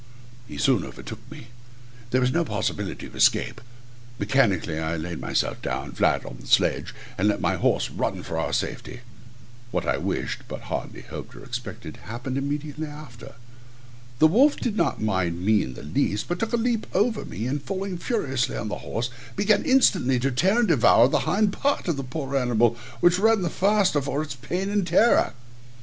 [0.47, 1.49] He soon overtook me.
[2.09, 3.61] There was no possibility of escape.
[4.17, 8.39] Mechanically I laid myself down flat in the sledge, and let my horse run for
[8.39, 9.01] our safety.
[9.69, 13.35] What I wished, but hardly hoped or expected, happened immediately after.
[14.17, 17.45] The wolf did not mind me in the least, but took a leap over me,
[17.45, 21.87] and falling furiously on the horse, began instantly to tear and devour the hind part
[21.87, 25.33] of the poor animal, which ran the faster for his pain and terror.